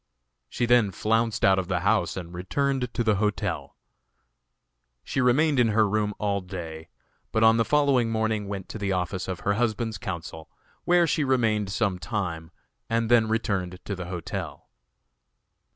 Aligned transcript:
She 0.49 0.65
then 0.65 0.89
flounced 0.89 1.45
out 1.45 1.59
of 1.59 1.67
the 1.67 1.81
house 1.81 2.17
and 2.17 2.33
returned 2.33 2.91
to 2.95 3.03
the 3.03 3.17
hotel. 3.17 3.75
She 5.03 5.21
remained 5.21 5.59
in 5.59 5.67
her 5.67 5.87
room 5.87 6.15
all 6.17 6.41
day, 6.41 6.89
but 7.31 7.43
on 7.43 7.57
the 7.57 7.63
following 7.63 8.09
morning 8.09 8.47
went 8.47 8.67
to 8.69 8.79
the 8.79 8.93
office 8.93 9.27
of 9.27 9.41
her 9.41 9.53
husband's 9.53 9.99
counsel, 9.99 10.49
where 10.85 11.05
she 11.05 11.23
remained 11.23 11.69
some 11.69 11.99
time, 11.99 12.49
and 12.89 13.11
then 13.11 13.27
returned 13.27 13.77
to 13.85 13.95
the 13.95 14.05
hotel. 14.05 14.69